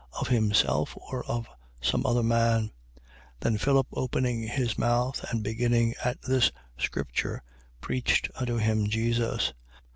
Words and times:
Of 0.19 0.29
himself, 0.29 0.97
or 0.99 1.23
of 1.25 1.47
some 1.79 2.07
other 2.07 2.23
man? 2.23 2.71
8:35. 3.01 3.01
Then 3.41 3.57
Philip, 3.59 3.87
opening 3.91 4.41
his 4.47 4.75
mouth 4.75 5.23
and 5.29 5.43
beginning 5.43 5.93
at 6.03 6.19
this 6.23 6.51
scripture, 6.75 7.43
preached 7.81 8.31
unto 8.33 8.57
him 8.57 8.87
Jesus. 8.87 9.53